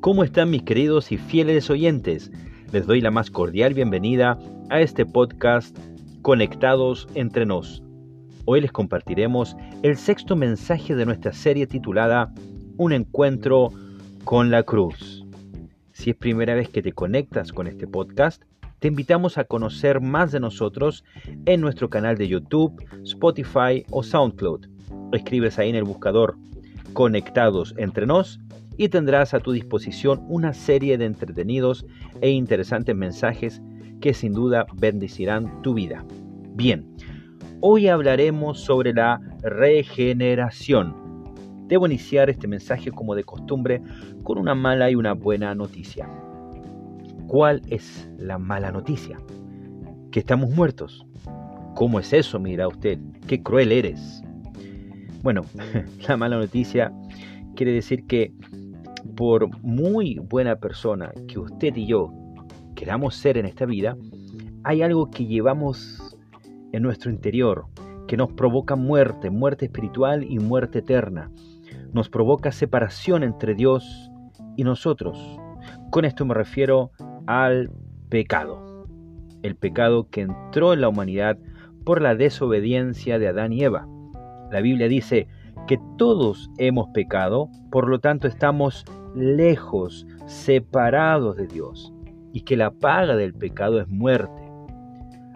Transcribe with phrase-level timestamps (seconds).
[0.00, 2.30] ¿Cómo están mis queridos y fieles oyentes?
[2.72, 4.38] Les doy la más cordial bienvenida
[4.70, 5.78] a este podcast
[6.22, 7.82] Conectados entre nos.
[8.46, 12.32] Hoy les compartiremos el sexto mensaje de nuestra serie titulada
[12.78, 13.72] Un encuentro
[14.24, 15.26] con la cruz.
[15.92, 18.42] Si es primera vez que te conectas con este podcast,
[18.78, 21.04] te invitamos a conocer más de nosotros
[21.44, 24.66] en nuestro canal de YouTube, Spotify o SoundCloud.
[25.12, 26.38] Escribes ahí en el buscador
[26.94, 28.40] Conectados entre nos
[28.80, 31.84] y tendrás a tu disposición una serie de entretenidos
[32.22, 33.60] e interesantes mensajes
[34.00, 36.02] que sin duda bendecirán tu vida.
[36.54, 36.86] Bien,
[37.60, 40.96] hoy hablaremos sobre la regeneración.
[41.68, 43.82] Debo iniciar este mensaje como de costumbre
[44.22, 46.08] con una mala y una buena noticia.
[47.26, 49.20] ¿Cuál es la mala noticia?
[50.10, 51.04] Que estamos muertos.
[51.74, 52.40] ¿Cómo es eso?
[52.40, 54.22] Mira usted, qué cruel eres.
[55.22, 55.42] Bueno,
[56.08, 56.90] la mala noticia
[57.54, 58.32] quiere decir que
[59.20, 62.10] por muy buena persona que usted y yo
[62.74, 63.94] queramos ser en esta vida,
[64.64, 66.16] hay algo que llevamos
[66.72, 67.66] en nuestro interior
[68.08, 71.30] que nos provoca muerte, muerte espiritual y muerte eterna.
[71.92, 74.10] Nos provoca separación entre Dios
[74.56, 75.18] y nosotros.
[75.90, 76.90] Con esto me refiero
[77.26, 77.70] al
[78.08, 78.86] pecado.
[79.42, 81.36] El pecado que entró en la humanidad
[81.84, 83.86] por la desobediencia de Adán y Eva.
[84.50, 85.28] La Biblia dice
[85.66, 91.92] que todos hemos pecado, por lo tanto estamos lejos, separados de Dios,
[92.32, 94.42] y que la paga del pecado es muerte.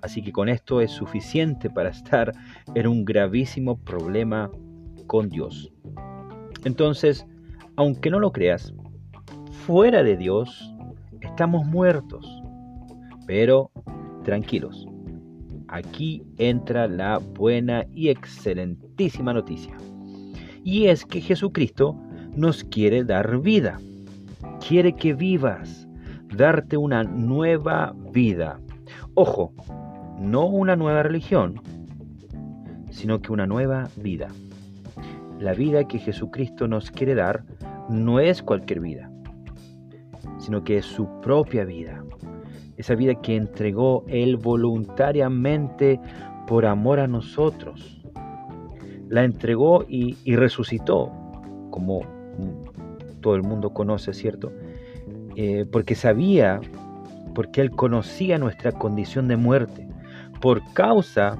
[0.00, 2.32] Así que con esto es suficiente para estar
[2.74, 4.50] en un gravísimo problema
[5.06, 5.72] con Dios.
[6.64, 7.26] Entonces,
[7.76, 8.72] aunque no lo creas,
[9.66, 10.74] fuera de Dios
[11.20, 12.42] estamos muertos.
[13.26, 13.70] Pero
[14.24, 14.86] tranquilos,
[15.68, 19.76] aquí entra la buena y excelentísima noticia.
[20.64, 21.96] Y es que Jesucristo
[22.36, 23.78] nos quiere dar vida.
[24.66, 25.88] Quiere que vivas,
[26.36, 28.60] darte una nueva vida.
[29.14, 29.52] Ojo,
[30.18, 31.60] no una nueva religión,
[32.90, 34.28] sino que una nueva vida.
[35.38, 37.44] La vida que Jesucristo nos quiere dar
[37.88, 39.10] no es cualquier vida,
[40.38, 42.04] sino que es su propia vida.
[42.76, 46.00] Esa vida que entregó Él voluntariamente
[46.46, 48.00] por amor a nosotros.
[49.08, 51.12] La entregó y, resucitó,
[51.70, 52.00] como
[53.20, 54.52] todo el mundo conoce, ¿cierto?
[55.36, 56.60] Eh, porque sabía,
[57.34, 59.88] porque Él conocía nuestra condición de muerte
[60.40, 61.36] por causa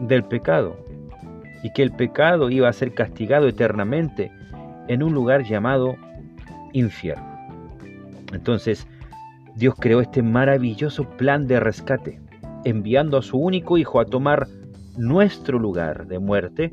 [0.00, 0.76] del pecado
[1.62, 4.30] y que el pecado iba a ser castigado eternamente
[4.88, 5.96] en un lugar llamado
[6.72, 7.26] infierno.
[8.32, 8.86] Entonces,
[9.56, 12.20] Dios creó este maravilloso plan de rescate,
[12.64, 14.46] enviando a su único Hijo a tomar
[14.96, 16.70] nuestro lugar de muerte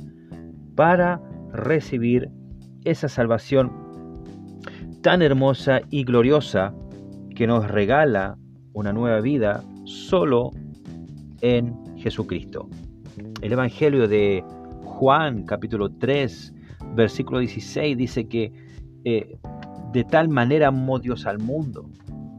[0.76, 1.22] para
[1.52, 2.30] recibir
[2.86, 3.72] esa salvación
[5.02, 6.74] tan hermosa y gloriosa
[7.36, 8.38] que nos regala
[8.74, 10.52] una nueva vida solo
[11.42, 12.70] en Jesucristo.
[13.42, 14.44] El Evangelio de
[14.84, 16.54] Juan capítulo 3
[16.96, 18.52] versículo 16 dice que
[19.04, 19.38] eh,
[19.92, 21.90] de tal manera amó Dios al mundo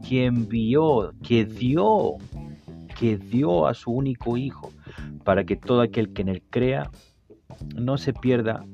[0.07, 2.15] que envió, que dio,
[2.99, 4.71] que dio a su único Hijo
[5.23, 6.89] para que todo aquel que en él crea
[7.75, 8.65] no se pierda,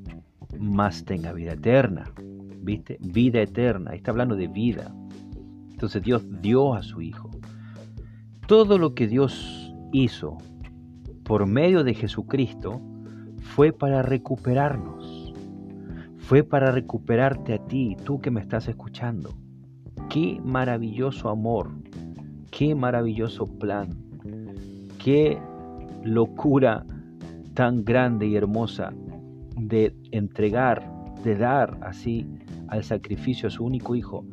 [0.63, 2.11] más tenga vida eterna.
[2.61, 2.97] ¿Viste?
[3.01, 3.93] Vida eterna.
[3.93, 4.93] Está hablando de vida.
[5.71, 7.29] Entonces Dios dio a su Hijo.
[8.47, 10.37] Todo lo que Dios hizo
[11.23, 12.81] por medio de Jesucristo
[13.41, 15.33] fue para recuperarnos.
[16.17, 19.31] Fue para recuperarte a ti, tú que me estás escuchando.
[20.09, 21.71] Qué maravilloso amor,
[22.49, 23.89] qué maravilloso plan,
[25.03, 25.37] qué
[26.03, 26.85] locura
[27.53, 28.93] tan grande y hermosa
[29.55, 30.83] de entregar,
[31.23, 32.27] de dar así
[32.67, 34.25] al sacrificio a su único Hijo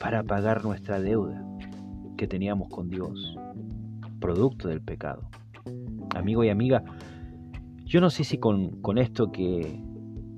[0.00, 1.44] para pagar nuestra deuda
[2.16, 3.36] que teníamos con Dios,
[4.20, 5.28] producto del pecado.
[6.14, 6.82] Amigo y amiga,
[7.84, 9.80] yo no sé si con, con esto que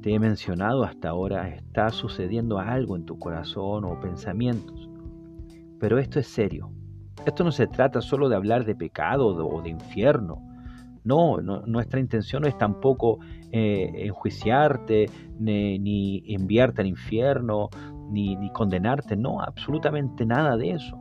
[0.02, 4.88] te he mencionado hasta ahora está sucediendo algo en tu corazón o pensamientos,
[5.78, 6.70] pero esto es serio.
[7.26, 10.42] Esto no se trata solo de hablar de pecado o de infierno,
[11.04, 13.20] no, nuestra intención no es tampoco
[13.52, 15.06] eh, enjuiciarte,
[15.38, 17.68] ni, enviarte al infierno,
[18.10, 20.98] ni, ni condenarte, no, absolutamente nada de eso.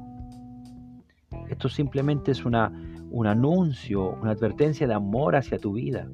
[1.50, 2.72] Esto simplemente es una,
[3.12, 6.08] un anuncio, una advertencia de amor hacia tu vida.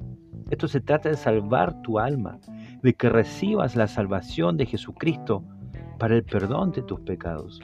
[0.50, 2.38] Esto se trata de salvar tu alma,
[2.82, 5.44] de que recibas la salvación de Jesucristo
[5.98, 7.60] para el perdón de tus pecados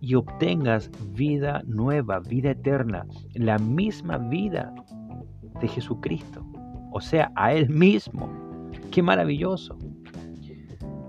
[0.00, 4.72] y obtengas vida nueva, vida eterna, la misma vida
[5.60, 6.44] de Jesucristo,
[6.96, 8.26] o sea, a Él mismo.
[8.90, 9.76] ¡Qué maravilloso!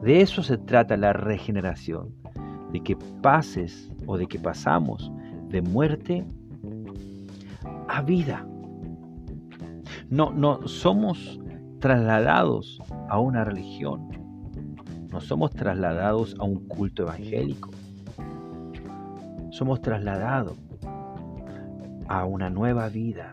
[0.01, 2.13] De eso se trata la regeneración,
[2.74, 5.10] de que pases o de que pasamos
[5.48, 6.25] de muerte
[7.88, 8.45] a vida.
[10.10, 11.39] No, no somos
[11.80, 14.10] trasladados a una religión.
[15.10, 17.69] No somos trasladados a un culto evangélico.
[19.51, 20.57] Somos trasladados
[22.10, 23.31] a una nueva vida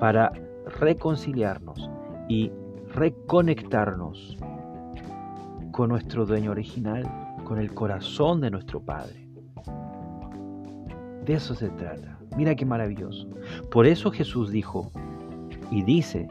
[0.00, 0.32] para
[0.78, 1.90] reconciliarnos
[2.28, 2.50] y
[2.92, 4.36] reconectarnos
[5.72, 7.04] con nuestro dueño original,
[7.44, 9.28] con el corazón de nuestro Padre.
[11.24, 12.18] De eso se trata.
[12.36, 13.28] Mira qué maravilloso.
[13.70, 14.90] Por eso Jesús dijo
[15.70, 16.28] y dice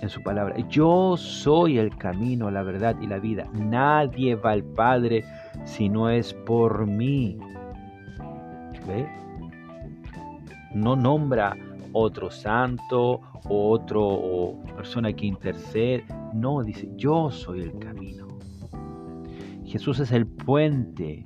[0.00, 3.48] en su palabra, yo soy el camino, la verdad y la vida.
[3.52, 5.24] Nadie va al Padre
[5.64, 7.38] si no es por mí.
[8.88, 9.08] ¿Ve?
[10.74, 11.56] No nombra
[11.92, 16.04] otro santo o otro persona que intercede.
[16.34, 18.28] No, dice, yo soy el camino.
[19.64, 21.24] Jesús es el puente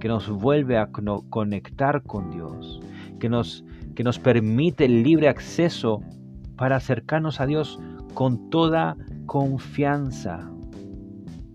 [0.00, 0.90] que nos vuelve a
[1.30, 2.80] conectar con Dios,
[3.18, 3.64] que nos,
[3.94, 6.02] que nos permite el libre acceso
[6.56, 7.78] para acercarnos a Dios
[8.14, 8.96] con toda
[9.26, 10.50] confianza.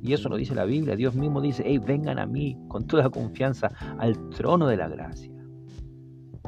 [0.01, 0.95] Y eso lo dice la Biblia.
[0.95, 5.32] Dios mismo dice, hey, vengan a mí con toda confianza al trono de la gracia.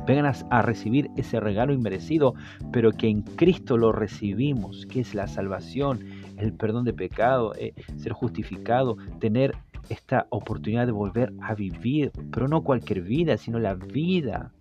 [0.06, 2.36] Vengan a, recibir ese regalo inmerecido,
[2.72, 6.00] pero que en Cristo lo recibimos, que es la salvación,
[6.38, 9.56] el perdón de pecado, eh, ser justificado, tener
[9.90, 14.52] esta oportunidad de volver a vivir, pero no cualquier vida, sino la vida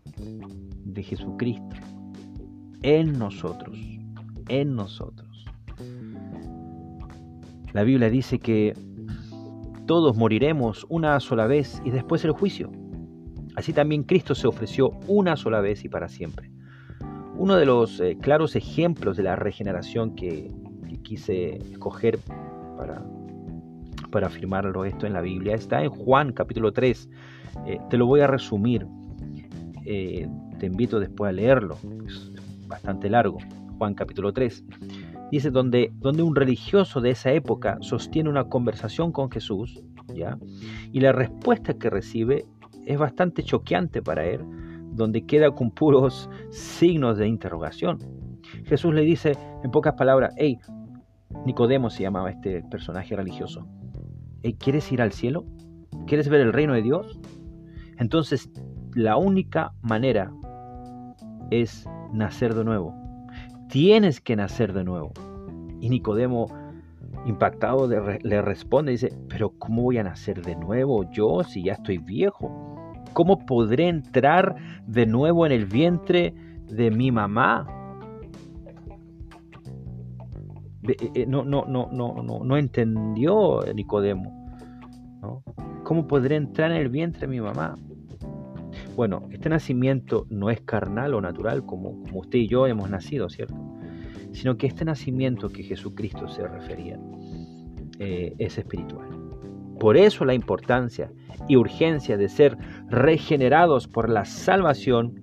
[0.85, 1.77] de Jesucristo
[2.83, 3.79] en nosotros,
[4.49, 5.47] en nosotros.
[7.73, 8.75] La Biblia dice que
[9.87, 12.71] todos moriremos una sola vez y después el juicio.
[13.57, 16.51] Así también Cristo se ofreció una sola vez y para siempre.
[17.37, 20.51] Uno de los eh, claros ejemplos de la regeneración que,
[21.03, 22.19] quise escoger
[22.79, 23.05] para,
[24.11, 27.11] para afirmarlo esto en la Biblia está en Juan capítulo 3.
[27.67, 28.87] Eh, te lo voy a resumir.
[29.85, 30.27] Eh,
[30.59, 31.77] te invito después a leerlo.
[32.07, 32.33] Es
[32.67, 33.39] bastante largo.
[33.77, 34.65] Juan capítulo 3.
[35.31, 39.83] Dice donde, donde un religioso de esa época sostiene una conversación con Jesús,
[40.15, 40.39] ¿ya?
[40.93, 42.45] Y la respuesta que recibe
[42.87, 44.41] es bastante choqueante para él,
[44.93, 47.99] donde queda con puros signos de interrogación.
[48.65, 49.33] Jesús le dice
[49.63, 50.59] en pocas palabras, hey,
[51.45, 53.67] Nicodemo se llamaba este personaje religioso,
[54.53, 55.45] ¿quieres ir al cielo?
[56.07, 57.19] ¿Quieres ver el reino de Dios?
[57.99, 58.51] Entonces,
[58.95, 60.33] la única manera
[61.51, 62.95] es nacer de nuevo.
[63.69, 65.13] Tienes que nacer de nuevo.
[65.81, 66.47] Y Nicodemo,
[67.27, 71.99] impactado, le responde, dice, pero ¿cómo voy a nacer de nuevo yo si ya estoy
[71.99, 72.74] viejo?
[73.15, 74.57] ¿Cómo podré entrar
[74.87, 76.35] de nuevo en el vientre
[76.69, 77.67] de mi mamá?
[81.27, 84.45] No, no, no, no, no, no entendió Nicodemo.
[85.85, 87.77] ¿Cómo podré entrar en el vientre de mi mamá?
[88.97, 93.29] Bueno, este nacimiento no es carnal o natural como, como usted y yo hemos nacido,
[93.29, 93.55] ¿cierto?
[94.33, 96.99] Sino que este nacimiento que Jesucristo se refería
[97.99, 99.14] eh, es espiritual.
[99.85, 101.13] Por eso la importancia
[101.47, 102.57] y urgencia de ser
[102.89, 105.21] regenerados por la salvación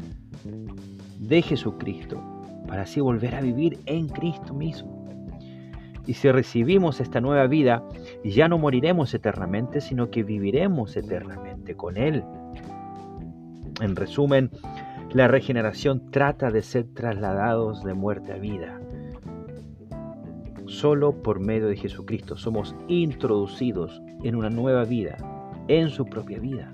[1.18, 2.22] de Jesucristo,
[2.68, 5.10] para así volver a vivir en Cristo mismo.
[6.06, 7.84] Y si recibimos esta nueva vida,
[8.24, 12.24] ya no moriremos eternamente, sino que viviremos eternamente con Él.
[13.82, 14.52] En resumen,
[15.12, 18.80] la regeneración trata de ser trasladados de muerte a vida.
[20.72, 25.18] Solo por medio de Jesucristo somos introducidos en una nueva vida
[25.68, 26.74] en su propia vida.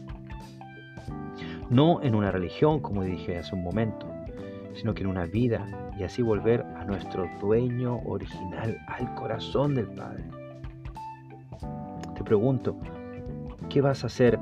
[1.71, 4.05] No en una religión, como dije hace un momento,
[4.75, 9.87] sino que en una vida y así volver a nuestro dueño original, al corazón del
[9.87, 10.25] Padre.
[12.13, 12.77] Te pregunto,
[13.67, 14.37] ¿qué vas a hacer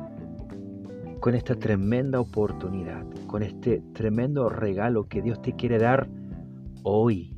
[1.21, 6.09] con esta tremenda oportunidad, con este tremendo regalo que Dios te quiere dar
[6.83, 7.34] hoy,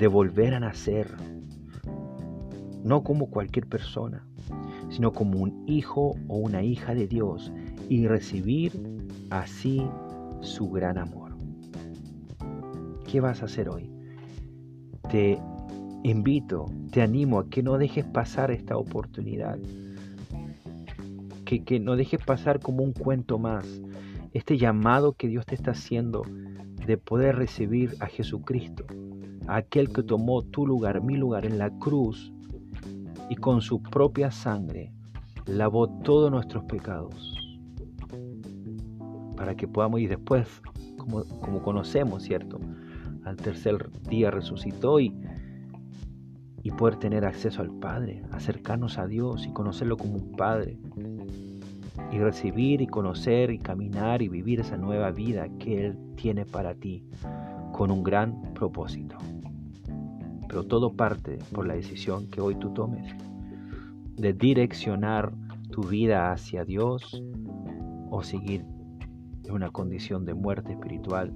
[0.00, 1.14] de volver a nacer?
[2.82, 4.26] No como cualquier persona,
[4.88, 7.52] sino como un hijo o una hija de Dios
[7.90, 8.72] y recibir
[9.28, 9.82] así
[10.40, 11.36] su gran amor.
[13.06, 13.90] ¿Qué vas a hacer hoy?
[15.10, 15.38] Te
[16.02, 19.58] invito, te animo a que no dejes pasar esta oportunidad,
[21.44, 23.66] que, que no dejes pasar como un cuento más
[24.32, 26.22] este llamado que Dios te está haciendo
[26.86, 28.86] de poder recibir a Jesucristo,
[29.56, 32.32] aquel que tomó tu lugar, mi lugar en la cruz
[33.28, 34.92] y con su propia sangre
[35.46, 37.36] lavó todos nuestros pecados
[39.36, 40.46] para que podamos ir después,
[40.98, 42.60] como, como conocemos, ¿cierto?
[43.24, 45.14] Al tercer día resucitó y,
[46.62, 50.78] y poder tener acceso al Padre, acercarnos a Dios y conocerlo como un Padre.
[52.12, 56.74] y recibir y conocer y caminar y vivir esa nueva vida que Él tiene para
[56.74, 57.04] ti
[57.72, 59.16] con un gran propósito.
[60.50, 63.14] Pero todo parte por la decisión que hoy tú tomes
[64.16, 65.32] de direccionar
[65.70, 67.22] tu vida hacia Dios
[68.10, 68.64] o seguir
[69.44, 71.32] en una condición de muerte espiritual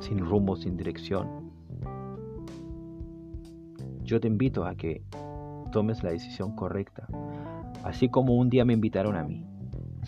[0.00, 1.50] sin rumbo, sin dirección.
[4.02, 5.02] Yo te invito a que
[5.72, 7.06] tomes la decisión correcta,
[7.84, 9.46] así como un día me invitaron a mí.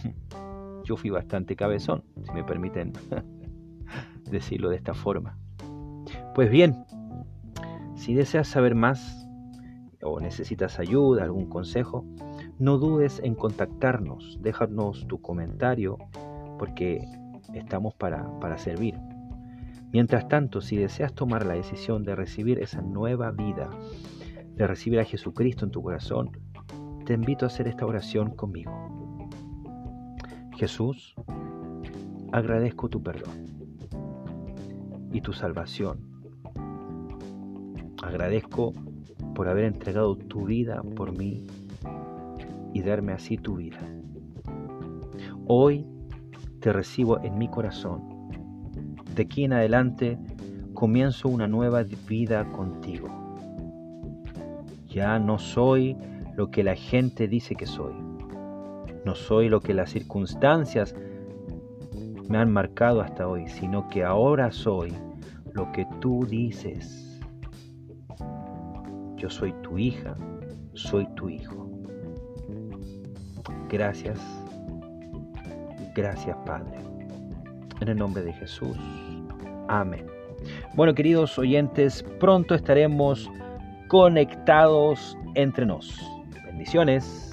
[0.85, 2.93] Yo fui bastante cabezón, si me permiten
[4.31, 5.39] decirlo de esta forma.
[6.35, 6.87] Pues bien,
[7.95, 9.29] si deseas saber más
[10.03, 12.07] o necesitas ayuda, algún consejo,
[12.59, 15.99] no dudes en contactarnos, déjanos tu comentario
[16.59, 17.05] porque
[17.53, 18.99] estamos para, para servir.
[19.93, 23.69] Mientras tanto, si deseas tomar la decisión de recibir esa nueva vida,
[24.55, 26.31] de recibir a Jesucristo en tu corazón,
[27.05, 28.73] te invito a hacer esta oración conmigo.
[30.57, 31.15] Jesús,
[32.33, 33.47] agradezco tu perdón
[35.13, 36.12] y tu salvación.
[38.13, 38.75] Agradezco
[39.35, 41.47] por haber entregado tu vida por mí
[42.75, 43.79] y darme así tu vida.
[45.47, 45.87] Hoy
[46.61, 48.13] te recibo en mi corazón
[49.15, 50.19] de aquí en adelante
[50.75, 53.09] comienzo una nueva vida contigo.
[54.89, 55.97] Ya no soy
[56.37, 57.95] lo que la gente dice que soy.
[59.05, 60.95] No soy lo que las circunstancias
[62.29, 64.93] me han marcado hasta hoy, sino que ahora soy
[65.53, 67.12] lo que tú dices.
[69.23, 70.17] Yo soy tu hija,
[70.75, 71.71] soy tu hijo.
[73.69, 74.19] Gracias,
[75.95, 76.79] gracias Padre.
[77.81, 78.77] En el nombre de Jesús.
[79.69, 80.05] Amén.
[80.75, 83.31] Bueno, queridos oyentes, pronto estaremos
[83.87, 85.97] conectados entre nos.
[86.45, 87.32] Bendiciones.